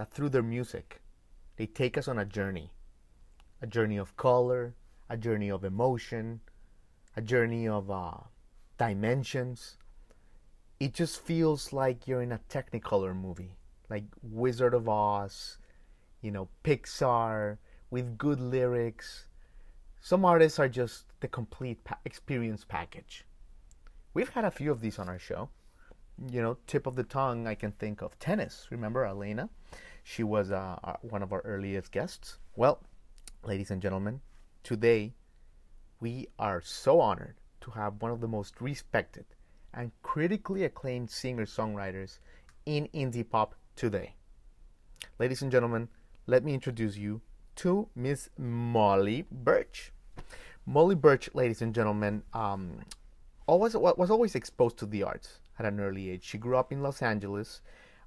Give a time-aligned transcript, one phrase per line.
[0.00, 1.02] that through their music,
[1.56, 2.72] they take us on a journey
[3.60, 4.74] a journey of color,
[5.10, 6.40] a journey of emotion,
[7.14, 8.14] a journey of uh,
[8.78, 9.76] dimensions.
[10.78, 13.58] It just feels like you're in a Technicolor movie,
[13.90, 15.58] like Wizard of Oz,
[16.22, 17.58] you know, Pixar,
[17.90, 19.26] with good lyrics.
[20.00, 23.26] Some artists are just the complete pa- experience package.
[24.14, 25.50] We've had a few of these on our show.
[26.32, 28.66] You know, tip of the tongue, I can think of tennis.
[28.70, 29.50] Remember Alaina?
[30.02, 32.38] She was uh, one of our earliest guests.
[32.56, 32.82] Well,
[33.44, 34.20] ladies and gentlemen,
[34.62, 35.14] today
[36.00, 39.24] we are so honored to have one of the most respected
[39.74, 42.18] and critically acclaimed singer songwriters
[42.66, 44.14] in indie pop today.
[45.18, 45.88] Ladies and gentlemen,
[46.26, 47.20] let me introduce you
[47.56, 49.92] to Miss Molly Burch.
[50.66, 52.80] Molly Burch, ladies and gentlemen, um,
[53.46, 56.24] always was always exposed to the arts at an early age.
[56.24, 57.60] She grew up in Los Angeles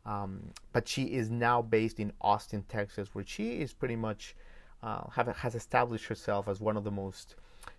[0.05, 4.35] um, but she is now based in Austin, Texas, where she is pretty much
[4.81, 7.35] uh, have, has established herself as one of the most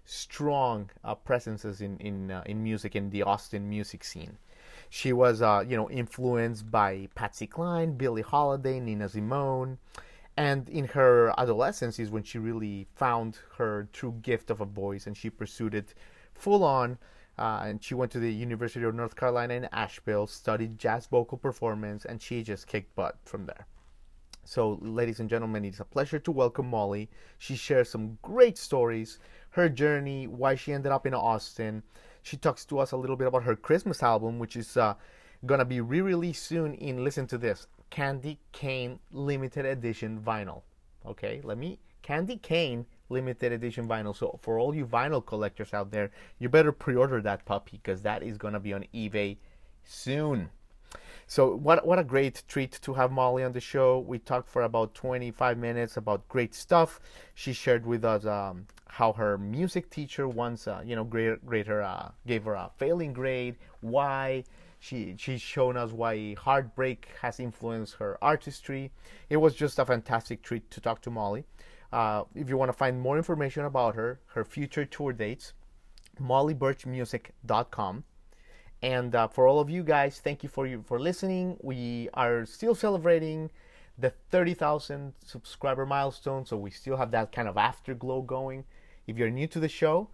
[0.07, 4.39] strong uh, presences in in uh, in music in the Austin music scene.
[4.89, 9.79] She was, uh, you know, influenced by Patsy Cline, Billie Holiday, Nina Simone,
[10.37, 15.07] and in her adolescence is when she really found her true gift of a voice,
[15.07, 15.95] and she pursued it
[16.33, 16.99] full on.
[17.39, 21.37] Uh, and she went to the University of North Carolina in Asheville, studied jazz vocal
[21.37, 23.67] performance, and she just kicked butt from there.
[24.45, 27.09] So, ladies and gentlemen, it's a pleasure to welcome Molly.
[27.39, 29.19] She shares some great stories,
[29.51, 31.83] her journey, why she ended up in Austin.
[32.23, 34.95] She talks to us a little bit about her Christmas album, which is uh,
[35.47, 40.63] gonna be re-released soon in listen to this Candy Cane limited edition vinyl.
[41.07, 44.15] Okay, let me Candy Cane limited edition vinyl.
[44.15, 48.23] So for all you vinyl collectors out there, you better pre-order that puppy because that
[48.23, 49.39] is gonna be on eBay
[49.85, 50.51] soon.
[51.27, 53.99] So what what a great treat to have Molly on the show.
[53.99, 57.01] We talked for about 25 minutes about great stuff.
[57.35, 62.11] She shared with us um, how her music teacher once uh, you know her uh,
[62.27, 63.57] gave her a failing grade.
[63.81, 64.45] Why?
[64.79, 68.93] She she's shown us why heartbreak has influenced her artistry.
[69.31, 71.45] It was just a fantastic treat to talk to Molly.
[71.95, 75.53] Uh, if you want to find more information about her, her future tour dates,
[76.21, 78.03] mollyburchmusic.com.
[78.83, 81.57] And uh, for all of you guys, thank you for you for listening.
[81.63, 83.53] We are still celebrating
[83.97, 88.65] the 30,000 subscriber milestone, so we still have that kind of afterglow going.
[89.07, 90.09] If you're new to the show,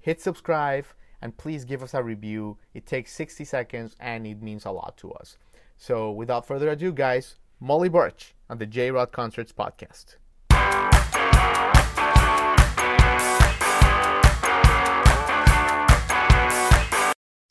[0.00, 0.86] hit subscribe
[1.20, 2.56] and please give us a review.
[2.72, 5.36] It takes 60 seconds and it means a lot to us.
[5.76, 10.16] So without further ado, guys, Molly Burch on the J Rod Concerts podcast.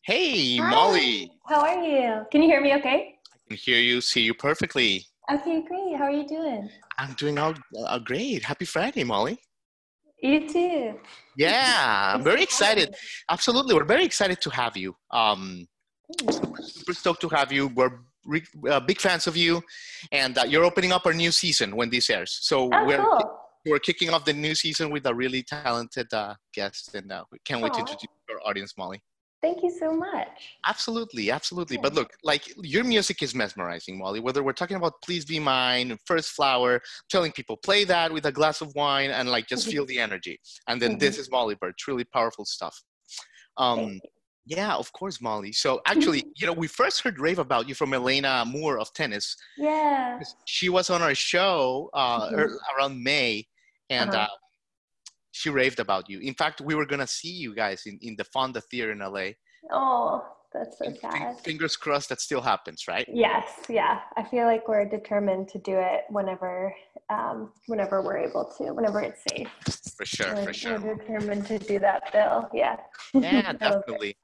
[0.05, 0.69] Hey, Hi.
[0.69, 1.31] Molly.
[1.47, 2.25] How are you?
[2.31, 3.16] Can you hear me okay?
[3.33, 5.03] I can hear you, see you perfectly.
[5.33, 5.97] Okay, great.
[5.97, 6.69] How are you doing?
[6.99, 7.55] I'm doing all
[7.88, 8.43] uh, great.
[8.43, 9.39] Happy Friday, Molly.
[10.21, 10.99] You too.
[11.35, 12.93] Yeah, I'm very excited.
[13.31, 14.95] Absolutely, we're very excited to have you.
[15.09, 15.66] Um,
[16.61, 17.69] super stoked to have you.
[17.69, 19.63] We're re- uh, big fans of you,
[20.11, 22.37] and uh, you're opening up our new season when this airs.
[22.41, 23.39] So Oh, we're cool.
[23.66, 27.39] we're kicking off the new season with a really talented uh, guest, and uh, we
[27.43, 29.01] can't wait to introduce our audience, Molly.
[29.45, 30.57] Thank you so much.
[30.66, 31.75] Absolutely, absolutely.
[31.75, 31.83] Yeah.
[31.83, 32.44] But look, like
[32.75, 34.19] your music is mesmerizing, Molly.
[34.19, 38.31] Whether we're talking about "Please Be Mine," "First Flower," telling people play that with a
[38.31, 40.39] glass of wine and like just feel the energy.
[40.67, 42.75] And then this is Molly Burch, truly powerful stuff.
[43.57, 44.00] Um,
[44.47, 45.51] yeah, of course, Molly.
[45.51, 49.35] So actually, you know, we first heard rave about you from Alaina Moore of tennis.
[49.58, 50.20] Yeah.
[50.46, 52.49] She was on our show uh, Mhm.
[52.75, 53.46] around May,
[53.91, 54.23] and Uh-huh.
[54.23, 54.28] uh,
[55.35, 56.20] she raved about you.
[56.20, 59.32] In fact, we were gonna see you guys in, in the Fonda Theater in LA.
[59.70, 60.23] Oh,
[60.53, 61.37] that's so sad.
[61.41, 63.05] Fingers crossed that still happens, right?
[63.11, 63.99] Yes, yeah.
[64.16, 66.73] I feel like we're determined to do it whenever,
[67.09, 69.49] um, whenever we're able to, whenever it's safe.
[69.97, 70.79] For sure, we're, for sure.
[70.79, 72.49] we're determined to do that, Bill.
[72.53, 72.78] Yeah.
[73.14, 73.59] Yeah, That was great.
[73.59, 74.17] definitely.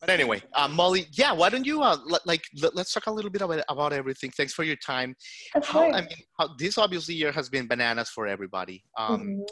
[0.00, 3.10] But anyway, uh, Molly, yeah, why don't you uh, let, like let, us talk a
[3.10, 4.30] little bit about about everything.
[4.30, 5.16] Thanks for your time.
[5.56, 5.96] Of How course.
[5.96, 8.84] I mean, how, this obviously year has been bananas for everybody.
[8.96, 9.46] Um, Mhm.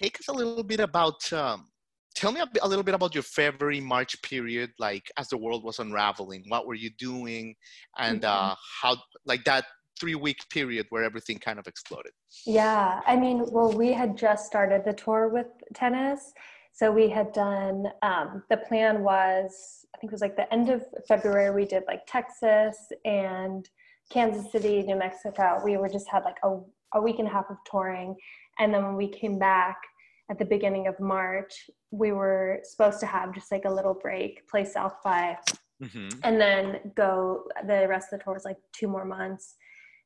[0.00, 1.32] Take us a little bit about.
[1.32, 1.68] Um,
[2.14, 5.64] tell me a, a little bit about your February March period, like as the world
[5.64, 6.44] was unraveling.
[6.48, 7.54] What were you doing,
[7.98, 8.52] and Mm-hmm.
[8.52, 9.64] uh, how like that
[10.00, 12.12] three week period where everything kind of exploded?
[12.46, 16.32] Yeah, I mean, well, we had just started the tour with tennis.
[16.72, 20.68] So we had done, um, the plan was, I think it was like the end
[20.70, 23.68] of February, we did like Texas and
[24.12, 25.60] Kansas City, New Mexico.
[25.64, 26.60] We were just had like a,
[26.94, 28.14] a week and a half of touring.
[28.58, 29.76] And then when we came back
[30.30, 34.46] at the beginning of March, we were supposed to have just like a little break,
[34.48, 35.36] play South by,
[35.82, 36.08] mm-hmm.
[36.24, 39.54] and then go the rest of the tour was like two more months.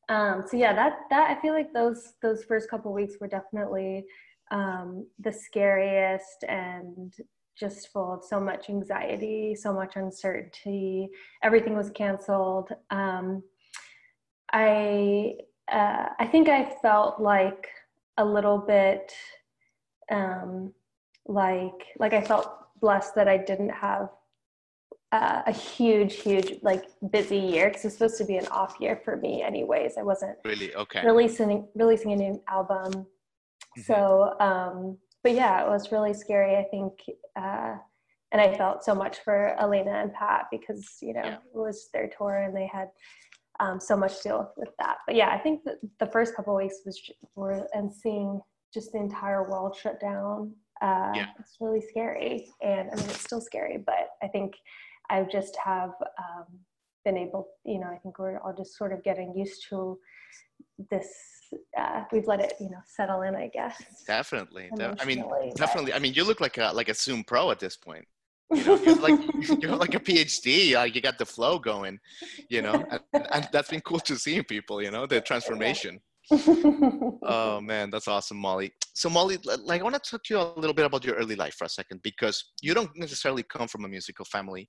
[0.08, 4.04] Um, so yeah, that that I feel like those those first couple weeks were definitely
[4.50, 7.12] um, the scariest and
[7.58, 11.08] just full of so much anxiety, so much uncertainty.
[11.42, 12.70] Everything was canceled.
[12.90, 13.42] Um,
[14.52, 15.34] I
[15.70, 17.68] uh, I think I felt like
[18.16, 19.12] a little bit
[20.10, 20.72] um,
[21.26, 22.50] like like I felt
[22.80, 24.10] blessed that I didn't have
[25.12, 29.00] uh, a huge, huge like busy year because it's supposed to be an off year
[29.04, 29.96] for me, anyways.
[29.98, 33.82] I wasn't really okay releasing releasing a new album, mm-hmm.
[33.82, 36.56] so um, but yeah, it was really scary.
[36.56, 36.94] I think,
[37.36, 37.76] uh,
[38.32, 41.34] and I felt so much for Alaina and Pat because you know yeah.
[41.34, 42.88] it was their tour and they had
[43.62, 44.96] um, so much to deal with that.
[45.06, 45.60] But yeah, I think
[46.00, 47.00] the first couple weeks was
[47.36, 48.40] were and seeing
[48.74, 50.54] just the entire world shut down.
[50.82, 51.26] Uh, yeah.
[51.38, 54.54] It's really scary, and I mean it's still scary, but I think
[55.10, 56.46] I just have um,
[57.04, 57.48] been able.
[57.64, 59.98] You know, I think we're all just sort of getting used to
[60.90, 61.06] this.
[61.78, 63.36] Uh, we've let it, you know, settle in.
[63.36, 63.80] I guess.
[64.06, 64.70] Definitely.
[64.80, 65.24] I mean,
[65.54, 65.92] definitely.
[65.92, 68.06] I mean, you look like a like a Zoom pro at this point.
[68.54, 69.20] You know, you're like
[69.62, 70.74] you're like a PhD.
[70.74, 71.98] Like you got the flow going.
[72.50, 73.00] You know, and,
[73.32, 74.82] and that's been cool to see people.
[74.82, 76.00] You know, the transformation.
[76.30, 78.72] oh man, that's awesome, Molly.
[78.94, 81.36] So Molly, like I want to talk to you a little bit about your early
[81.36, 84.68] life for a second because you don't necessarily come from a musical family.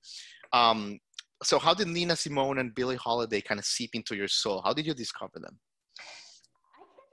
[0.51, 0.99] Um,
[1.43, 4.61] so how did Nina Simone and Billie Holiday kind of seep into your soul?
[4.63, 5.59] How did you discover them?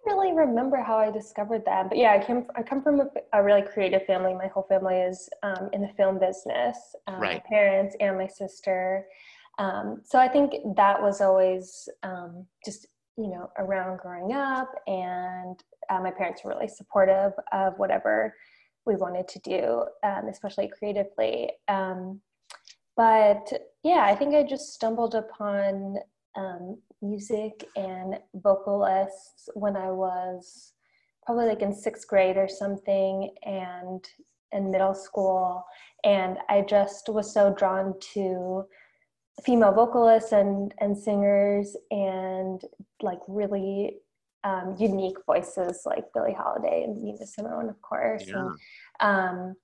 [0.06, 2.46] Really remember how I discovered them, but yeah, I came.
[2.56, 4.34] I come from a, a really creative family.
[4.34, 6.76] My whole family is um, in the film business.
[7.06, 7.42] Um, right.
[7.42, 9.06] My parents and my sister.
[9.58, 12.86] Um, so I think that was always um, just
[13.20, 18.34] you know around growing up and uh, my parents were really supportive of whatever
[18.86, 22.20] we wanted to do um, especially creatively um,
[22.96, 23.52] but
[23.82, 25.96] yeah i think i just stumbled upon
[26.36, 30.72] um, music and vocalists when i was
[31.24, 34.06] probably like in sixth grade or something and
[34.52, 35.64] in middle school
[36.04, 38.64] and i just was so drawn to
[39.44, 42.62] female vocalists and and singers and
[43.02, 43.96] like really
[44.44, 48.24] um, unique voices like Billie Holiday and Nina Simone, of course.
[48.26, 48.38] Yeah.
[48.38, 48.50] And,
[49.00, 49.54] um,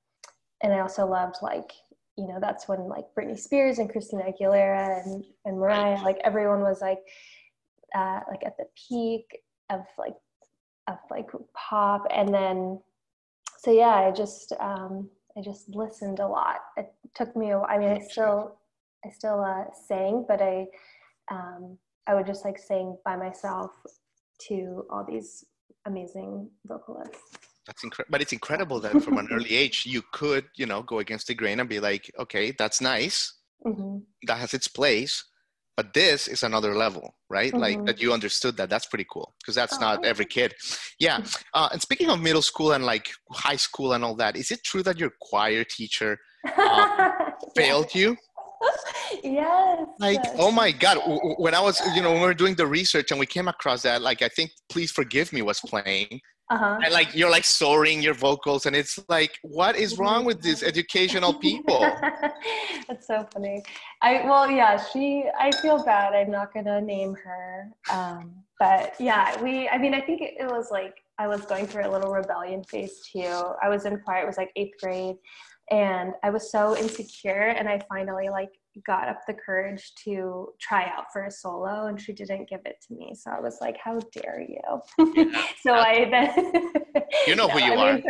[0.63, 1.73] and I also loved like
[2.17, 6.61] you know that's when like Britney Spears and Christina Aguilera and and Mariah like everyone
[6.61, 6.99] was like
[7.95, 10.17] uh, like at the peak of like
[10.89, 12.81] of like pop and then
[13.59, 16.61] so yeah I just um, I just listened a lot.
[16.77, 17.69] It took me a while.
[17.69, 18.59] I mean I still
[19.05, 20.67] I still uh, sang, but I
[21.31, 23.71] um, I would just like sing by myself
[24.49, 25.45] to all these
[25.87, 27.46] amazing vocalists.
[27.67, 31.01] That's incredible, but it's incredible that from an early age you could, you know, go
[31.01, 33.35] against the grain and be like, okay, that's nice,
[33.67, 33.99] mm-hmm.
[34.27, 35.25] that has its place,
[35.77, 37.53] but this is another level, right?
[37.53, 37.61] Mm-hmm.
[37.61, 38.71] Like that you understood that.
[38.71, 40.55] That's pretty cool because that's oh, not every kid.
[40.99, 41.23] Yeah.
[41.53, 44.65] Uh, and speaking of middle school and like high school and all that, is it
[44.65, 46.19] true that your choir teacher
[46.59, 47.13] um,
[47.55, 48.17] failed you?
[49.23, 49.87] yes.
[49.99, 50.99] Like, oh my God.
[51.37, 53.83] When I was, you know, when we were doing the research and we came across
[53.83, 56.21] that, like, I think Please Forgive Me was playing.
[56.49, 56.79] Uh-huh.
[56.85, 60.63] And like, you're like soaring your vocals, and it's like, what is wrong with these
[60.63, 61.81] educational people?
[62.89, 63.63] That's so funny.
[64.03, 66.15] I, well, yeah, she, I feel bad.
[66.15, 67.69] I'm not going to name her.
[67.91, 71.67] Um, but yeah, we, I mean, I think it, it was like, I was going
[71.67, 73.53] through a little rebellion phase too.
[73.63, 75.17] I was in choir, it was like eighth grade
[75.71, 78.51] and i was so insecure and i finally like
[78.85, 82.77] got up the courage to try out for a solo and she didn't give it
[82.87, 83.15] to me.
[83.15, 84.61] So i was like how dare you?
[85.15, 85.43] Yeah.
[85.63, 86.73] so i then
[87.27, 87.95] you know no, who you I are.
[87.95, 88.05] mean,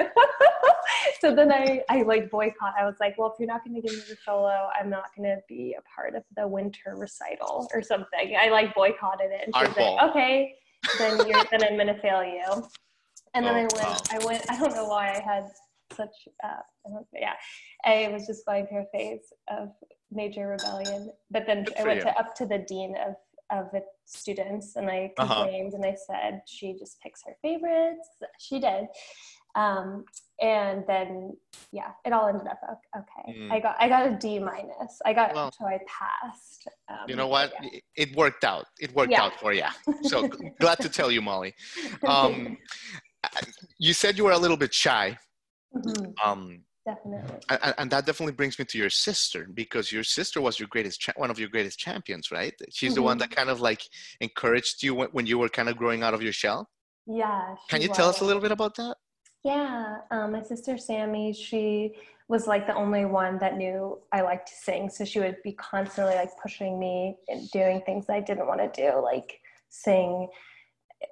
[1.21, 3.81] so then i i like boycott i was like well if you're not going to
[3.81, 7.69] give me the solo i'm not going to be a part of the winter recital
[7.73, 8.37] or something.
[8.39, 10.55] I like boycotted it and she was like okay
[10.99, 12.67] then you're then i'm going to fail you.
[13.35, 13.97] And then oh, i went wow.
[14.11, 15.47] i went i don't know why i had
[15.93, 16.61] such uh,
[17.13, 17.35] yeah.
[17.85, 19.71] I was just going through a phase of
[20.13, 23.15] major rebellion but then i went to up to the dean of
[23.51, 25.35] of the students and i uh-huh.
[25.43, 25.83] complained uh-huh.
[25.83, 28.09] and i said she just picks her favorites
[28.39, 28.87] she did
[29.57, 30.05] Um,
[30.43, 31.33] and then
[31.73, 32.61] yeah, it all ended up
[32.95, 33.39] okay.
[33.39, 33.51] Mm.
[33.51, 35.01] I got I got a D minus.
[35.07, 36.69] I got well, so I passed.
[36.91, 37.55] Um, you know what?
[37.63, 37.81] Yeah.
[37.97, 38.67] It worked out.
[38.79, 39.23] It worked yeah.
[39.23, 39.65] out for you.
[40.03, 40.29] So
[40.61, 41.55] glad to tell you, Molly.
[42.07, 42.59] Um,
[43.79, 45.19] you said you were a little bit shy.
[45.75, 46.29] Mm-hmm.
[46.29, 47.39] Um, definitely.
[47.51, 51.01] And, and, that definitely brings me to your sister because your sister was your greatest,
[51.01, 52.55] cha- one of your greatest champions, right?
[52.71, 52.95] She's mm-hmm.
[52.95, 53.29] the one mm-hmm.
[53.29, 53.83] that kind of like
[54.21, 56.71] encouraged you when, when you were kind of growing out of your shell.
[57.07, 57.57] Yeah.
[57.69, 57.97] Can you was.
[57.97, 58.97] tell us a little bit about that?
[59.45, 61.95] Yeah, um, my sister Sammy, she
[62.29, 64.91] was like the only one that knew I liked to sing.
[64.91, 68.83] So she would be constantly like pushing me and doing things I didn't want to
[68.83, 70.29] do, like sing.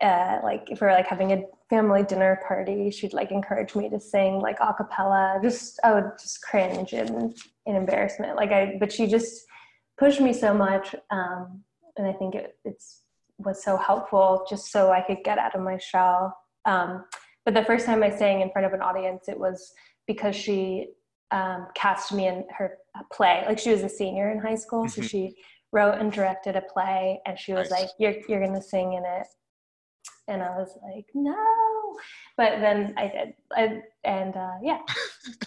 [0.00, 3.88] Uh, like if we are like having a family dinner party, she'd like encourage me
[3.88, 5.38] to sing like a cappella.
[5.42, 7.36] Just I would just cringe and
[7.66, 8.36] in embarrassment.
[8.36, 9.44] Like I, but she just
[9.98, 11.62] pushed me so much, um,
[11.96, 13.02] and I think it it's
[13.38, 16.36] was so helpful just so I could get out of my shell.
[16.64, 17.04] Um,
[17.44, 19.72] but the first time I sang in front of an audience, it was
[20.06, 20.88] because she
[21.30, 22.78] um, cast me in her
[23.12, 23.44] play.
[23.46, 25.02] Like she was a senior in high school, mm-hmm.
[25.02, 25.34] so she
[25.72, 27.80] wrote and directed a play, and she was nice.
[27.82, 29.26] like, "You're you're gonna sing in it,"
[30.28, 31.96] and I was like, "No,"
[32.36, 34.78] but then I did, I, and uh, yeah,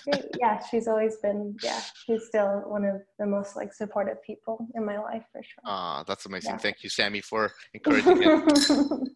[0.40, 4.86] yeah, she's always been, yeah, she's still one of the most like supportive people in
[4.86, 5.64] my life for sure.
[5.66, 6.52] Ah, that's amazing.
[6.52, 6.58] Yeah.
[6.58, 9.10] Thank you, Sammy, for encouraging it.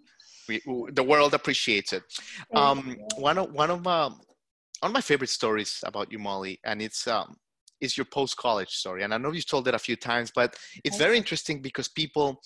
[0.48, 2.04] we, the world appreciates it.
[2.54, 4.20] Um, one of one of um,
[4.80, 7.38] one of my favorite stories about you, Molly, and it's um,
[7.82, 9.04] is your post college story.
[9.04, 12.42] And I know you've told it a few times, but it's very interesting because people,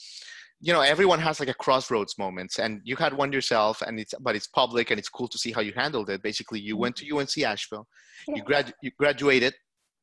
[0.61, 4.13] you know, everyone has like a crossroads moments, and you had one yourself, and it's
[4.21, 6.21] but it's public, and it's cool to see how you handled it.
[6.23, 7.87] Basically, you went to UNC Asheville,
[8.27, 8.35] yeah.
[8.35, 9.53] you grad you graduated,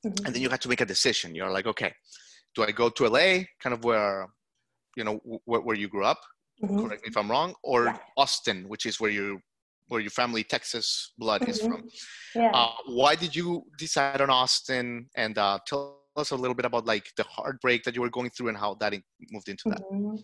[0.05, 0.27] mm-hmm.
[0.27, 1.35] and then you had to make a decision.
[1.35, 1.93] You're like, okay,
[2.55, 4.29] do I go to LA, kind of where,
[4.97, 6.21] you know, where, where you grew up?
[6.63, 6.87] mm-hmm.
[6.87, 7.99] correct me if I'm wrong, or yeah.
[8.17, 9.41] Austin, which is where you
[9.89, 11.51] where your family Texas blood mm-hmm.
[11.51, 11.89] is from.
[12.35, 12.51] Yeah.
[12.55, 15.09] Uh, why did you decide on Austin?
[15.17, 18.31] And uh, tell us a little bit about like the heartbreak that you were going
[18.31, 18.95] through and how that
[19.31, 19.81] moved into that.
[19.93, 20.17] Mm-hmm.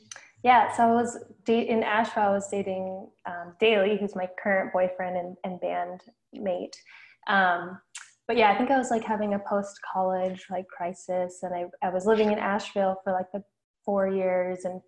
[0.42, 2.22] Yeah, so I was in Asheville.
[2.24, 6.00] I was dating um, Dailey, who's my current boyfriend and, and band
[6.32, 6.76] mate.
[7.28, 7.78] Um,
[8.26, 11.64] but yeah, I think I was like having a post college like crisis, and I
[11.82, 13.42] I was living in Asheville for like the
[13.84, 14.82] four years and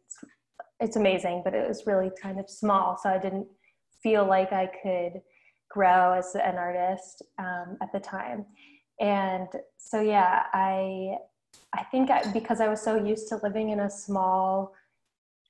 [0.80, 2.99] it's amazing, but it was really kind of small.
[3.02, 3.47] So I didn't
[4.02, 5.21] feel like I could
[5.71, 8.47] grow as an artist um, at the time.
[9.00, 11.16] And so, yeah, I,
[11.75, 14.75] I think I, because I was so used to living in a small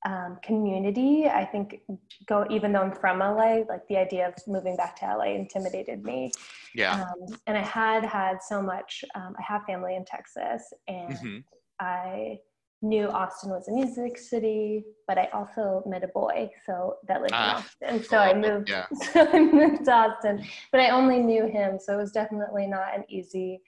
[0.07, 1.81] um, community, I think
[2.27, 6.05] go, even though I'm from LA, like the idea of moving back to LA intimidated
[6.05, 6.33] me.
[6.75, 7.03] Yeah.
[7.03, 11.39] Um, and I had had so much, um, I have family in Texas and mm-hmm.
[11.81, 12.39] I,
[12.83, 17.33] knew Austin was a music city, but I also met a boy so that lived
[17.35, 18.09] ah, in Austin.
[18.09, 18.87] So I moved yeah.
[19.13, 20.45] so I moved to Austin.
[20.73, 23.61] But I only knew him, so it was definitely not an easy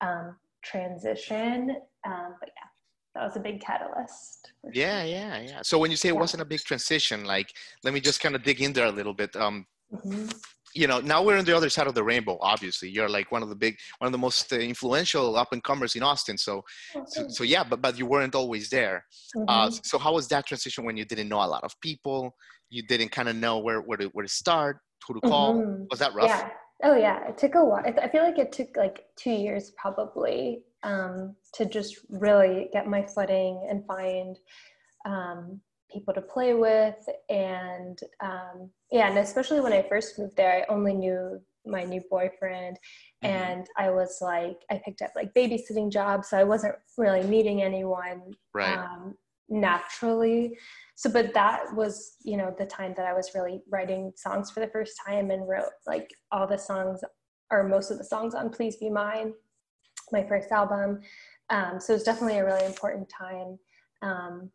[0.00, 1.76] um, transition.
[2.06, 2.68] Um, but yeah,
[3.14, 4.52] that was a big catalyst.
[4.72, 5.10] Yeah, sure.
[5.10, 5.60] yeah, yeah.
[5.62, 7.52] So when you say it wasn't a big transition, like
[7.82, 9.36] let me just kind of dig in there a little bit.
[9.36, 10.28] Um, mm-hmm
[10.74, 12.88] you know now we're on the other side of the rainbow obviously.
[12.90, 15.96] You're like one of the big one of the most uh, influential up and comers
[15.96, 16.62] in austin so,
[17.06, 19.04] so, so yeah but but you weren't always there.
[19.36, 19.48] Uh, mm-hmm.
[19.48, 22.34] uh, so how was that transition when you didn't know a lot of people?
[22.70, 25.54] You didn't kind of know where where to, where to start who to call?
[25.54, 25.84] Mm-hmm.
[25.90, 26.28] was that rough?
[26.28, 26.48] Yeah.
[26.82, 27.28] Oh yeah.
[27.28, 31.64] It took a while i feel like it took like two years probably um, to
[31.64, 34.38] just really get my footing and find
[35.06, 35.60] um,
[35.94, 37.08] people to play with.
[37.30, 42.02] And um, yeah and especially when i first moved there i only knew my new
[42.10, 42.78] boyfriend.
[43.24, 43.34] Mm-hmm.
[43.34, 47.62] and i was like i picked up like babysitting jobs so i wasn't really meeting
[47.62, 48.20] anyone
[48.52, 48.78] right.
[48.78, 49.14] um,
[49.48, 50.56] naturally.
[50.96, 54.60] So but that was you know the time that i was really writing songs for
[54.60, 57.00] the first time and wrote like all the songs
[57.50, 59.32] or most of the songs on please be mine
[60.12, 61.00] my first album.
[61.50, 63.58] Um, so it's definitely a really important time.
[64.02, 64.50] Um,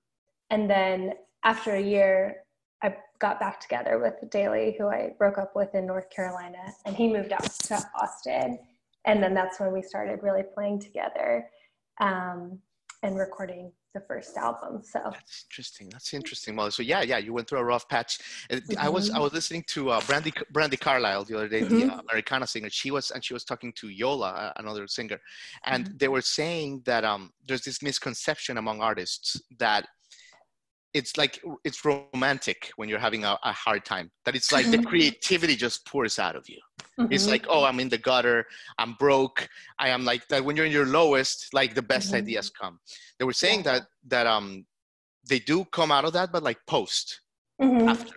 [0.50, 2.44] and then after a year,
[2.82, 6.96] I got back together with Dailey, who I broke up with in North Carolina, and
[6.96, 8.60] he moved out to Austin.
[9.06, 11.46] And then that's when we started really playing together
[12.00, 12.60] um,
[13.04, 14.82] and recording the first album.
[14.84, 15.90] So that's interesting.
[15.90, 16.56] That's interesting.
[16.56, 18.20] Well, so yeah, yeah, you went through a rough patch.
[18.52, 18.78] Mm-hmm.
[18.78, 19.24] I was I mm-hmm.
[19.24, 21.88] was listening to uh, Brandi Brandi Carlile the other day, mm-hmm.
[21.88, 22.70] the uh, Americana singer.
[22.70, 25.20] She was and she was talking to Yola, uh, another singer,
[25.66, 25.98] and mm-hmm.
[25.98, 29.88] they were saying that um, there's this misconception among artists that
[30.94, 34.78] it's like it's romantic when you're having a, a hard time that it's like the
[34.78, 34.88] mm-hmm.
[34.88, 36.60] creativity just pours out of you
[37.00, 37.12] mm-hmm.
[37.12, 38.46] it's like oh i'm in the gutter
[38.80, 42.18] i'm broke i am like that when you're in your lowest like the best mm-hmm.
[42.18, 42.80] ideas come
[43.20, 44.66] they were saying that that um
[45.30, 47.22] they do come out of that but like post
[47.62, 47.88] mm-hmm.
[47.88, 48.16] after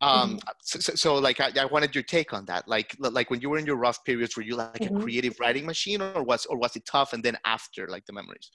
[0.00, 0.38] Um, mm-hmm.
[0.62, 2.68] so, so, so, like, I, I, wanted your take on that.
[2.68, 4.96] Like, like when you were in your rough periods, were you like mm-hmm.
[4.96, 7.12] a creative writing machine, or was, or was it tough?
[7.12, 8.50] And then after, like the memories.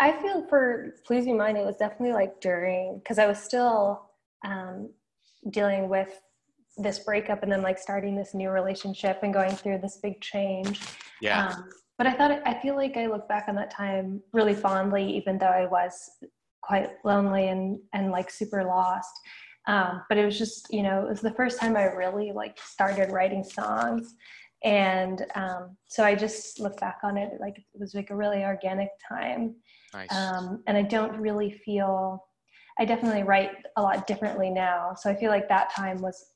[0.00, 4.10] I feel for Please Be Mine, it was definitely like during, because I was still
[4.44, 4.90] um,
[5.50, 6.20] dealing with
[6.76, 10.80] this breakup and then like starting this new relationship and going through this big change.
[11.20, 11.48] Yeah.
[11.48, 15.04] Um, but I thought I feel like I look back on that time really fondly,
[15.16, 16.10] even though I was
[16.62, 19.12] quite lonely and and like super lost.
[19.66, 22.58] Um, but it was just you know it was the first time I really like
[22.58, 24.14] started writing songs,
[24.64, 28.44] and um, so I just look back on it like it was like a really
[28.44, 29.54] organic time.
[29.94, 30.12] Nice.
[30.12, 32.24] Um, and I don't really feel.
[32.78, 34.94] I definitely write a lot differently now.
[34.98, 36.32] So I feel like that time was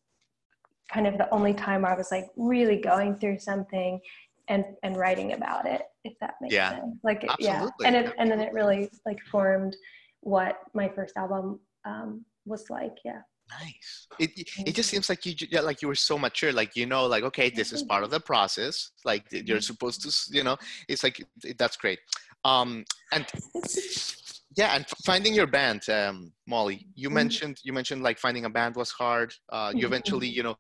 [0.93, 4.01] kind of the only time I was like really going through something
[4.49, 6.71] and and writing about it if that makes yeah.
[6.71, 7.45] sense like Absolutely.
[7.45, 9.77] yeah and it, and then it really like formed
[10.21, 14.31] what my first album um, was like yeah nice it,
[14.67, 17.23] it just seems like you yeah, like you were so mature like you know like
[17.23, 19.61] okay this is part of the process like you're mm-hmm.
[19.61, 20.57] supposed to you know
[20.89, 21.25] it's like
[21.59, 22.01] that's great
[22.45, 23.27] um and
[24.57, 27.15] yeah and finding your band um molly you mm-hmm.
[27.15, 29.87] mentioned you mentioned like finding a band was hard uh you mm-hmm.
[29.87, 30.57] eventually you know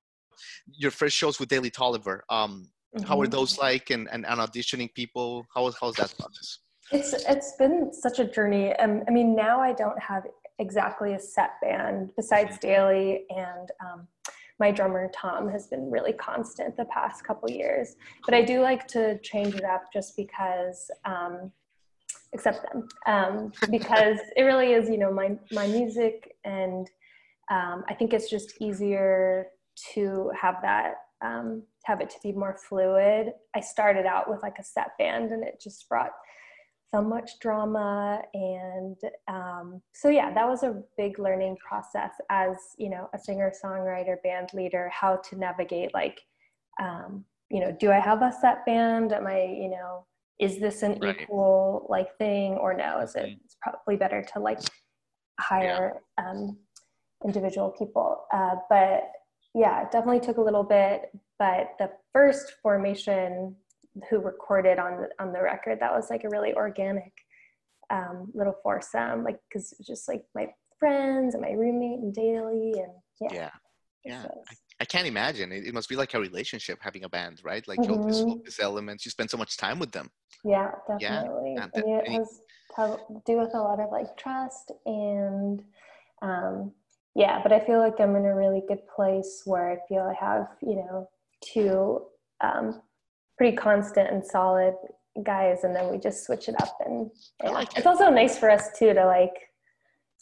[0.66, 2.68] your first shows with Dailey Toliver um.
[3.04, 5.44] How are those like and, and, and auditioning people?
[5.54, 6.60] How how's that process?
[6.92, 8.74] It's it's been such a journey.
[8.76, 10.24] Um, I mean, now I don't have
[10.58, 12.66] exactly a set band besides mm-hmm.
[12.66, 14.08] Dailey and um,
[14.58, 17.96] my drummer Tom has been really constant the past couple years.
[18.24, 21.52] But I do like to change it up just because, um,
[22.34, 26.88] accept them, um, because it really is, you know, my my music, and
[27.50, 29.48] um, I think it's just easier
[29.92, 33.32] to have that um, have it to be more fluid.
[33.54, 36.10] I started out with like a set band and it just brought
[36.94, 38.96] so much drama and
[39.28, 44.16] um, so yeah that was a big learning process as you know a singer songwriter
[44.22, 46.20] band leader how to navigate like
[46.80, 50.04] um, you know do i have a set band am i you know
[50.38, 51.20] is this an right.
[51.22, 53.40] equal like thing or no is it mm-hmm.
[53.44, 54.60] it's probably better to like
[55.40, 56.30] hire yeah.
[56.30, 56.56] um,
[57.24, 59.10] individual people uh, but
[59.54, 63.54] yeah it definitely took a little bit but the first formation
[64.10, 67.12] who recorded on the, on the record that was like a really organic
[67.90, 72.14] um, little foursome like because it was just like my friends and my roommate and
[72.14, 73.28] Dailey and yeah.
[73.32, 73.50] Yeah.
[74.04, 74.24] Yeah.
[74.24, 75.50] I, I, can't imagine.
[75.50, 77.66] It, it, must be like a relationship having a band right?
[77.66, 77.92] Like mm-hmm.
[77.92, 80.10] all, these, these elements you spend so much time with them.
[80.44, 81.54] Yeah definitely.
[81.56, 81.68] Yeah.
[81.74, 82.40] and, it has
[82.76, 85.62] to do with a lot of like trust and
[86.22, 86.72] um,
[87.14, 90.14] yeah but i feel like i'm in a really good place where i feel i
[90.24, 91.08] have you know
[91.42, 92.02] two
[92.42, 92.80] um,
[93.36, 94.74] pretty constant and solid
[95.24, 97.10] guys and then we just switch it up and
[97.42, 97.50] yeah.
[97.50, 97.78] like it.
[97.78, 99.32] it's also nice for us too to like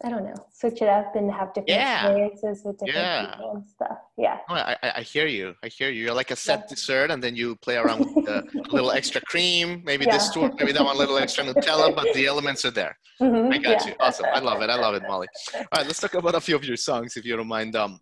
[0.03, 2.07] I don't know, switch it up and have different yeah.
[2.07, 3.31] experiences with different yeah.
[3.31, 3.99] people and stuff.
[4.19, 4.39] Yeah.
[4.49, 5.55] Oh, I, I hear you.
[5.63, 6.05] I hear you.
[6.05, 6.67] You're like a set yeah.
[6.69, 10.73] dessert, and then you play around with a little extra cream, maybe this tour, maybe
[10.73, 12.99] that one, little extra Nutella, but the elements are there.
[13.21, 13.53] Mm-hmm.
[13.53, 13.95] I got you.
[14.01, 14.27] Awesome.
[14.33, 14.69] I love it.
[14.69, 15.29] I love it, Molly.
[15.55, 17.77] All right, let's talk about a few of your songs, if you don't mind.
[17.77, 18.01] Um,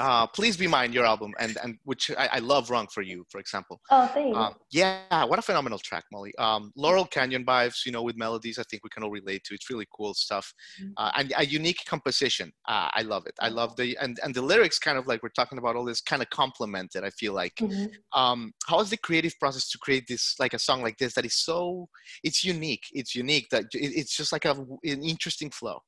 [0.00, 3.24] uh, please be mine your album and and which I, I love wrong for you
[3.30, 3.80] for example.
[3.90, 6.32] Oh thanks um, yeah what a phenomenal track molly.
[6.38, 9.54] Um, laurel canyon vibes you know with melodies i think we can all relate to.
[9.54, 10.52] It's really cool stuff.
[10.80, 10.92] Mm-hmm.
[10.96, 12.52] uh, and a unique composition.
[12.66, 13.34] Uh, i love it.
[13.40, 16.00] I love the and and the lyrics kind of like we're talking about all this
[16.00, 17.54] kind of complemented i feel like.
[17.60, 18.20] Mm-hmm.
[18.20, 21.26] um, how is the creative process to create this like a song like this that
[21.26, 21.88] is so
[22.24, 25.78] it's unique it's unique that it's just like a, an interesting flow.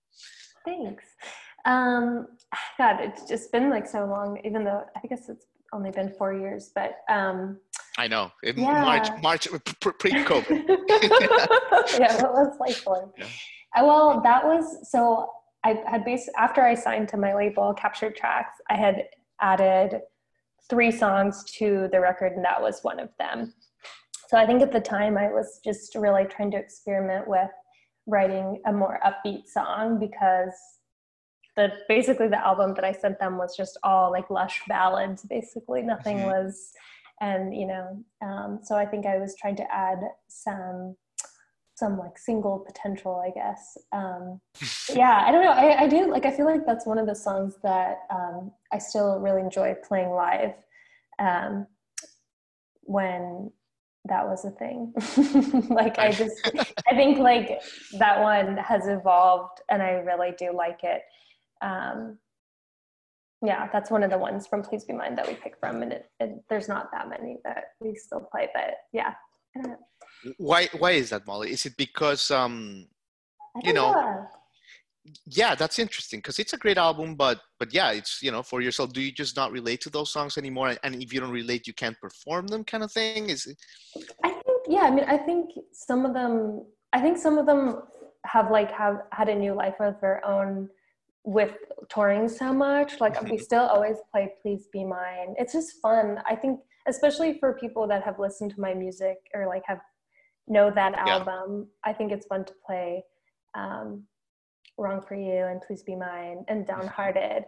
[0.64, 1.04] Thanks
[1.64, 2.26] um,
[2.78, 6.34] God, it's just been like so long, even though I guess it's only been four
[6.34, 7.58] years, but um,
[7.98, 8.30] I know.
[8.42, 8.82] In yeah.
[8.82, 9.48] March, March
[9.80, 10.48] pre-COVID.
[11.98, 13.12] yeah, what was like for?
[13.18, 13.24] Yeah.
[13.76, 15.30] Uh, well, that was so.
[15.64, 18.54] I had based after I signed to my label, Captured Tracks.
[18.68, 19.04] I had
[19.40, 20.00] added
[20.68, 23.54] three songs to the record, and that was one of them.
[24.28, 27.50] So I think at the time I was just really trying to experiment with
[28.06, 30.54] writing a more upbeat song because
[31.56, 35.22] the basically the album that I sent them was just all like lush ballads.
[35.22, 36.26] Basically, nothing mm-hmm.
[36.26, 36.72] was,
[37.20, 40.96] and you know, um, so I think I was trying to add some
[41.74, 43.76] some like single potential, I guess.
[43.92, 44.40] Um,
[44.94, 45.52] yeah, I don't know.
[45.52, 46.26] I, I do like.
[46.26, 50.10] I feel like that's one of the songs that um, I still really enjoy playing
[50.10, 50.54] live.
[51.18, 51.66] Um,
[52.84, 53.50] when
[54.06, 54.92] that was a thing.
[55.70, 56.50] like I just,
[56.90, 57.62] I think like
[57.98, 61.02] that one has evolved, and I really do like it
[61.62, 62.18] um,
[63.44, 65.92] yeah, that's one of the ones from Please Be Mine that we pick from, and
[65.92, 69.14] it, it, there's not that many that we still play, but yeah.
[70.38, 71.50] Why why is that, Molly?
[71.50, 72.86] Is it because um,
[73.62, 74.26] you know, know,
[75.26, 78.60] yeah that's interesting because it's a great album but but yeah it's you know for
[78.60, 81.66] yourself do you just not relate to those songs anymore and if you don't relate
[81.66, 83.56] you can't perform them kind of thing is it
[84.24, 87.82] i think yeah i mean i think some of them i think some of them
[88.24, 90.68] have like have had a new life of their own
[91.24, 91.56] with
[91.88, 93.38] touring so much like we mm-hmm.
[93.38, 96.58] still always play please be mine it's just fun i think
[96.88, 99.80] especially for people that have listened to my music or like have
[100.48, 101.90] know that album yeah.
[101.90, 103.02] i think it's fun to play
[103.54, 104.02] um,
[104.78, 107.44] wrong for you and please be mine and downhearted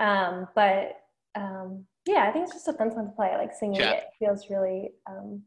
[0.00, 0.96] um, but
[1.36, 3.92] um, yeah i think it's just a fun song to play like singing yeah.
[3.92, 5.40] it feels really um,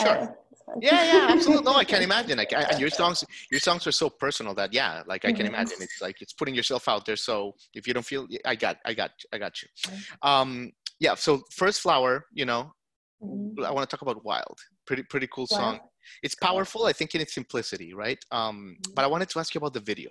[0.00, 0.34] sure
[0.80, 4.10] yeah yeah absolutely no i can't imagine like and your songs your songs are so
[4.10, 5.54] personal that yeah like i can mm-hmm.
[5.54, 8.76] imagine it's like it's putting yourself out there so if you don't feel i got
[8.84, 9.68] i got i got you
[10.22, 12.72] um yeah so first flower you know
[13.22, 13.64] mm-hmm.
[13.64, 15.58] i want to talk about wild pretty pretty cool wow.
[15.58, 15.80] song
[16.22, 19.58] it's powerful i think in its simplicity right um but i wanted to ask you
[19.58, 20.10] about the video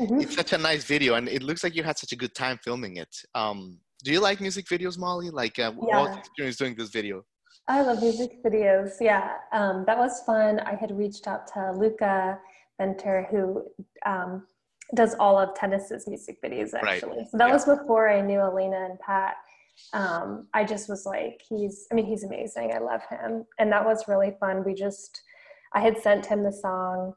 [0.00, 0.20] mm-hmm.
[0.20, 2.58] it's such a nice video and it looks like you had such a good time
[2.64, 6.00] filming it um do you like music videos molly like uh, yeah.
[6.00, 7.24] what experience doing this video
[7.68, 12.38] i love music videos yeah um, that was fun i had reached out to luca
[12.78, 13.62] venter who
[14.06, 14.46] um,
[14.94, 17.30] does all of tennis's music videos actually right.
[17.30, 17.52] so that yeah.
[17.52, 19.36] was before i knew Alaina and pat
[19.92, 22.72] um, I just was like, he's, I mean, he's amazing.
[22.74, 23.44] I love him.
[23.58, 24.64] And that was really fun.
[24.64, 25.22] We just,
[25.72, 27.14] I had sent him the song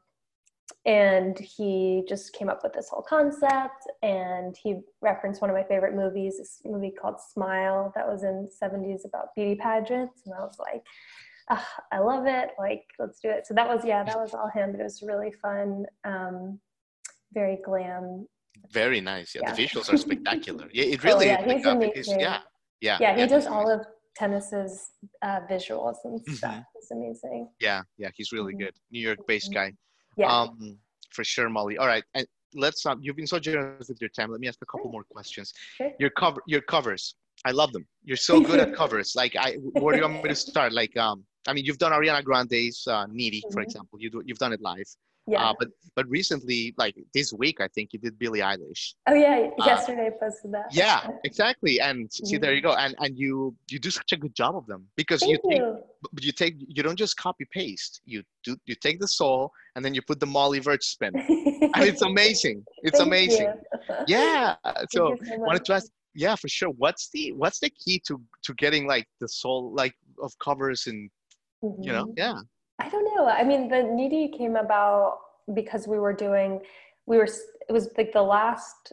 [0.84, 5.64] and he just came up with this whole concept and he referenced one of my
[5.64, 10.22] favorite movies, this movie called Smile that was in 70s about beauty pageants.
[10.24, 10.82] And I was like,
[11.50, 12.50] oh, I love it.
[12.58, 13.46] Like, let's do it.
[13.46, 14.72] So that was, yeah, that was all him.
[14.72, 15.84] but It was really fun.
[16.04, 16.60] Um,
[17.32, 18.26] very glam
[18.72, 19.34] very nice.
[19.34, 19.54] Yeah, yeah.
[19.54, 20.68] the visuals are spectacular.
[20.72, 21.26] Yeah, it oh, really.
[21.26, 22.20] Oh, yeah, he's amazing.
[22.20, 22.40] yeah,
[22.80, 22.98] yeah.
[23.00, 23.26] Yeah, he yeah.
[23.26, 24.90] does all of tennis's
[25.22, 26.34] uh, visuals and mm-hmm.
[26.34, 26.64] stuff.
[26.76, 27.48] It's amazing.
[27.60, 28.64] Yeah, yeah, he's really mm-hmm.
[28.64, 28.74] good.
[28.90, 29.70] New York-based mm-hmm.
[29.70, 29.72] guy.
[30.18, 30.26] Yeah.
[30.26, 30.78] Um,
[31.10, 31.78] for sure, Molly.
[31.78, 32.84] All right, and let's.
[32.84, 34.30] Um, you've been so generous with your time.
[34.30, 34.92] Let me ask a couple sure.
[34.92, 35.52] more questions.
[35.76, 35.92] Sure.
[35.98, 37.14] Your cover, your covers.
[37.44, 37.86] I love them.
[38.04, 39.14] You're so good at covers.
[39.14, 40.72] Like, I where do you want me to start?
[40.72, 43.60] Like, um, I mean, you've done Ariana Grande's uh, "Needy," for mm-hmm.
[43.60, 44.00] example.
[44.00, 44.88] You do, you've done it live.
[45.28, 45.50] Yeah.
[45.50, 48.94] Uh, but but recently, like this week, I think you did Billie Eilish.
[49.08, 50.66] Oh yeah, uh, yesterday I posted that.
[50.72, 51.80] Yeah, exactly.
[51.80, 52.42] And see, mm-hmm.
[52.42, 52.72] there you go.
[52.72, 55.58] And and you you do such a good job of them because Thank you take
[55.58, 55.78] you.
[56.20, 58.00] you take you don't just copy paste.
[58.04, 61.12] You do you take the soul and then you put the Molly Burch spin.
[61.16, 62.64] and it's amazing.
[62.82, 63.54] It's Thank amazing.
[64.06, 64.56] Yeah.
[64.90, 65.90] so, so wanted to ask.
[66.14, 66.70] Yeah, for sure.
[66.70, 71.10] What's the what's the key to to getting like the soul like of covers and
[71.62, 71.82] mm-hmm.
[71.82, 72.18] you know mm-hmm.
[72.18, 72.40] yeah
[72.78, 73.26] I don't know.
[73.26, 75.18] I mean, the Needy came about
[75.54, 76.60] because we were doing,
[77.06, 77.28] we were,
[77.68, 78.92] it was like the last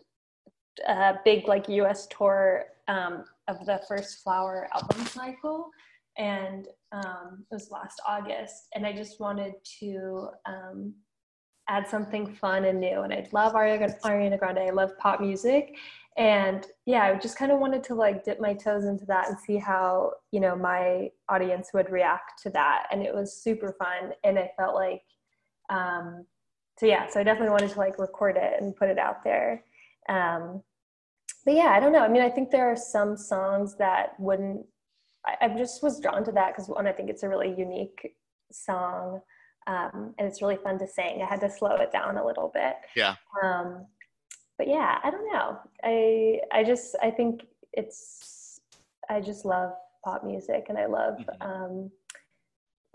[0.88, 5.70] uh, big like US tour um, of the first Flower album cycle.
[6.18, 8.68] And um, it was last August.
[8.74, 10.94] And I just wanted to um,
[11.68, 13.02] add something fun and new.
[13.02, 14.60] And I love Ariana Grande.
[14.60, 15.76] I love pop music
[16.18, 19.38] and yeah i just kind of wanted to like dip my toes into that and
[19.38, 22.88] see how you know my audience would react to that.
[22.92, 25.04] And it was super fun and i felt like
[25.70, 26.26] um
[26.78, 29.64] so yeah so i definitely wanted to like record it and put it out there.
[30.08, 30.62] Um
[31.44, 32.04] but yeah i don't know.
[32.04, 34.66] I mean i think there are some songs that wouldn't
[35.26, 38.16] i, I just was drawn to that because one i think it's a really unique
[38.52, 39.22] song
[39.68, 41.24] um, and it's really fun to sing.
[41.24, 42.76] I had to slow it down a little bit.
[42.96, 43.16] Yeah.
[43.44, 43.88] Um
[44.58, 45.60] but yeah, I don't know.
[45.84, 48.60] I I just I think it's
[49.10, 51.42] I just love pop music and I love mm-hmm.
[51.42, 51.92] um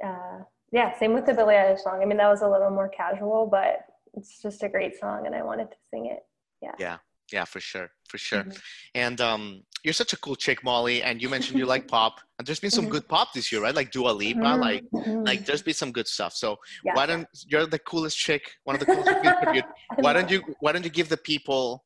[0.04, 2.00] uh yeah, same with the Billie Eilish song.
[2.02, 5.34] I mean that was a little more casual, but it's just a great song and
[5.34, 6.24] I wanted to sing it.
[6.62, 6.72] Yeah.
[6.78, 6.96] Yeah.
[7.32, 7.90] Yeah, for sure.
[8.08, 8.42] For sure.
[8.42, 8.58] Mm-hmm.
[8.94, 12.20] And um you're such a cool chick, Molly, and you mentioned you like pop.
[12.38, 12.92] And there's been some mm-hmm.
[12.92, 13.74] good pop this year, right?
[13.74, 14.60] Like Dua Lipa, mm-hmm.
[14.60, 15.24] like mm-hmm.
[15.24, 16.34] like there's been some good stuff.
[16.34, 16.94] So yeah.
[16.94, 19.68] why don't you're the coolest chick, one of the coolest people.
[19.96, 21.84] Why don't you why don't you give the people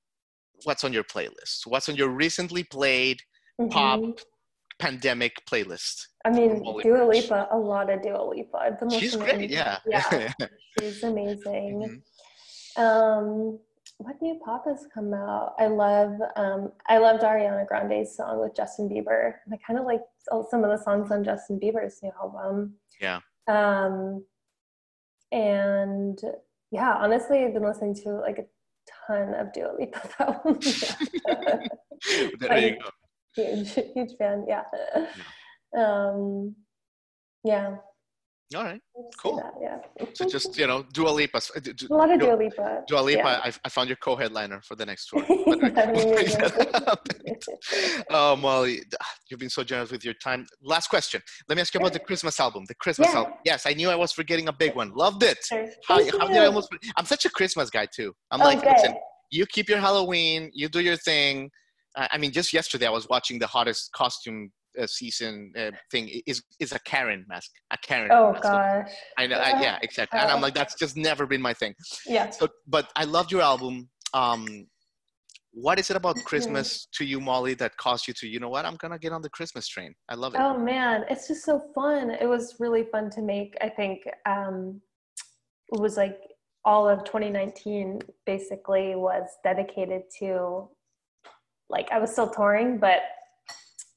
[0.64, 1.66] what's on your playlist?
[1.66, 3.20] What's on your recently played
[3.70, 4.10] pop mm-hmm.
[4.78, 6.06] pandemic playlist?
[6.24, 8.76] I mean, Dua Lipa, a lot of Dua Lipa.
[8.90, 9.78] She's great, yeah.
[9.86, 10.32] Yeah,
[10.80, 12.02] she's amazing.
[12.76, 12.82] Mm-hmm.
[12.82, 13.58] Um,
[13.98, 15.54] what new pop has come out?
[15.58, 19.34] I love um, I loved Ariana Grande's song with Justin Bieber.
[19.52, 20.02] I kind of like
[20.50, 22.74] some of the songs on Justin Bieber's new album.
[23.00, 23.20] Yeah.
[23.46, 24.24] Um,
[25.30, 26.20] and
[26.70, 28.44] yeah, honestly, I've been listening to like a
[29.06, 30.96] ton of Dua Lipa albums.
[32.40, 32.90] there you go.
[33.36, 34.44] Huge, huge fan.
[34.48, 34.62] Yeah.
[34.94, 36.08] yeah.
[36.10, 36.54] Um,
[37.42, 37.76] yeah.
[38.54, 38.80] All right,
[39.20, 39.36] cool.
[39.36, 39.78] That, yeah.
[40.12, 41.38] so just you know, Dua Lipa.
[41.38, 42.82] A lot of Dua Lipa.
[42.86, 43.18] Dua Lipa.
[43.18, 43.40] Yeah.
[43.42, 45.24] I, I found your co-headliner for the next tour.
[48.10, 48.82] oh, Molly,
[49.30, 50.46] you've been so generous with your time.
[50.62, 51.22] Last question.
[51.48, 52.64] Let me ask you about the Christmas album.
[52.68, 53.18] The Christmas yeah.
[53.18, 53.32] album.
[53.44, 54.92] Yes, I knew I was forgetting a big one.
[54.94, 55.38] Loved it.
[55.44, 55.66] Sure.
[55.88, 56.68] How, how did I almost?
[56.96, 58.14] I'm such a Christmas guy too.
[58.30, 58.72] I'm oh, like, okay.
[58.72, 58.94] listen,
[59.30, 61.50] you keep your Halloween, you do your thing.
[61.96, 66.42] I mean, just yesterday I was watching the hottest costume uh, season uh, thing is
[66.60, 68.10] is a Karen mask, a Karen.
[68.12, 68.42] Oh mask.
[68.42, 68.90] gosh.
[69.18, 69.36] I know.
[69.36, 70.18] I, yeah, exactly.
[70.18, 71.74] And I'm like, that's just never been my thing.
[72.06, 72.30] Yeah.
[72.30, 73.88] So, but I loved your album.
[74.12, 74.66] Um,
[75.54, 76.16] what is it about.
[76.24, 79.22] Christmas to you, Molly, that caused you to, you know what, I'm gonna get on
[79.22, 79.94] the Christmas train.
[80.08, 80.40] I love it.
[80.40, 82.10] Oh man, it's just so fun.
[82.10, 83.56] It was really fun to make.
[83.60, 84.80] I think um,
[85.72, 86.18] it was like
[86.64, 90.68] all of 2019 basically was dedicated to
[91.68, 93.02] like I was still touring, but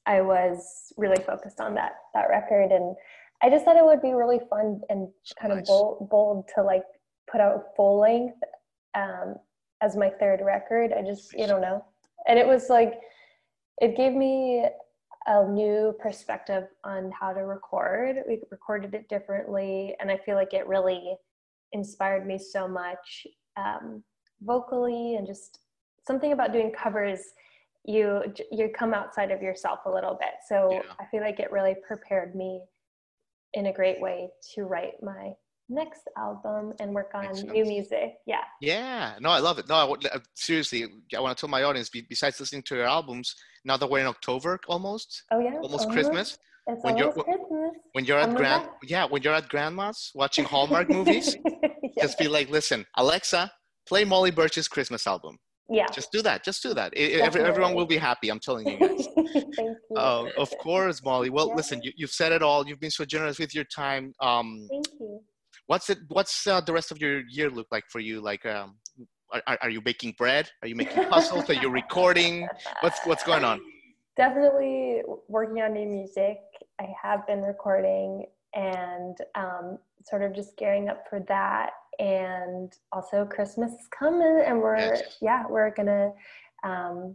[0.08, 2.96] I was really focused on that that record, and
[3.42, 5.60] I just thought it would be really fun and kind nice.
[5.60, 6.82] of bold, bold to like
[7.30, 8.38] put out full length
[8.96, 9.36] um,
[9.82, 10.92] as my third record.
[10.98, 11.84] I just you don't know,
[12.26, 12.94] and it was like
[13.80, 14.64] it gave me
[15.26, 18.16] a new perspective on how to record.
[18.26, 21.14] We recorded it differently, and I feel like it really
[21.72, 23.26] inspired me so much
[23.58, 24.02] um,
[24.40, 25.58] vocally and just
[26.06, 27.20] something about doing covers
[27.84, 30.80] you you come outside of yourself a little bit so yeah.
[31.00, 32.60] i feel like it really prepared me
[33.54, 35.32] in a great way to write my
[35.70, 40.08] next album and work on new music yeah yeah no i love it no I,
[40.08, 40.86] uh, seriously
[41.16, 44.06] i want to tell my audience besides listening to your albums now that we're in
[44.06, 45.92] october almost oh yeah almost uh-huh.
[45.92, 47.72] christmas it's when you're Christmas.
[47.92, 51.88] when you're at grand yeah when you're at grandma's watching hallmark movies yeah.
[52.00, 53.50] just be like listen alexa
[53.86, 55.38] play molly burch's christmas album
[55.68, 55.86] yeah.
[55.92, 56.92] Just do that just do that.
[56.96, 59.06] It, everyone will be happy i'm telling you guys.
[59.56, 59.96] Thank you.
[59.96, 61.30] Uh, of course molly.
[61.30, 61.54] Well yeah.
[61.54, 62.66] listen you, have said it all.
[62.66, 64.12] You've been so generous with your time.
[64.20, 65.20] Um Thank you.
[65.66, 68.20] what's it what's uh, the rest of your year look like for you?
[68.20, 68.76] Like um
[69.32, 70.48] are, are you baking bread?
[70.62, 71.50] Are you making puzzles?
[71.50, 72.48] Are you recording?
[72.80, 73.60] What's what's going on?
[74.16, 76.38] Definitely working on new music.
[76.80, 83.24] I have been recording and um, sort of just gearing up for that and also
[83.24, 85.18] Christmas is coming, and we're yes.
[85.20, 86.10] yeah we're gonna
[86.64, 87.14] um,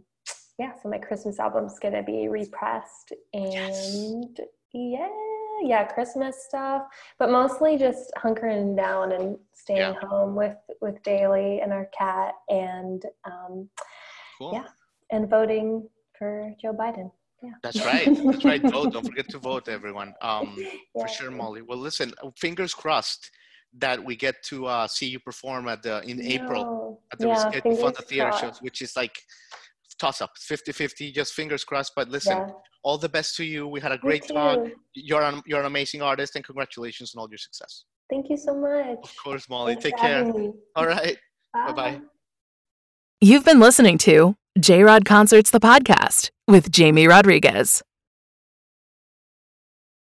[0.58, 4.48] yeah so my Christmas album's gonna be repressed and yes.
[4.72, 5.08] yeah
[5.62, 6.82] yeah Christmas stuff,
[7.18, 9.94] but mostly just hunkering down and staying yeah.
[10.08, 13.68] home with with Dailey and our cat and um,
[14.38, 14.52] cool.
[14.52, 14.66] yeah
[15.10, 17.10] and voting for Joe Biden.
[17.42, 17.50] Yeah.
[17.62, 18.06] That's right.
[18.06, 18.62] That's right.
[18.70, 18.92] Vote.
[18.92, 20.14] Don't forget to vote, everyone.
[20.22, 20.70] Um, yeah.
[20.92, 21.60] For sure, Molly.
[21.60, 22.14] Well, listen.
[22.38, 23.30] Fingers crossed
[23.78, 26.24] that we get to uh, see you perform at the in no.
[26.24, 29.16] April at the yeah, Risquetti Fonda Theater shows, which is like
[30.00, 31.92] toss up 50-50 just fingers crossed.
[31.94, 32.48] But listen yeah.
[32.82, 33.66] all the best to you.
[33.66, 37.28] We had a great talk you're an, you're an amazing artist and congratulations on all
[37.28, 37.84] your success.
[38.10, 38.98] Thank you so much.
[39.02, 39.74] Of course molly.
[39.74, 40.24] Thanks take care.
[40.24, 40.52] me.
[40.76, 41.16] all right.
[41.52, 41.72] Bye.
[41.72, 42.00] Bye
[43.24, 47.82] you've been listening to j rod concerts the podcast with jamie rodriguez